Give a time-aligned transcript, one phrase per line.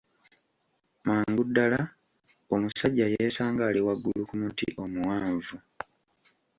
[1.05, 1.81] Mangu ddala,
[2.53, 5.55] omusajja yeesanga ali waggulu ku muti omuwanvu.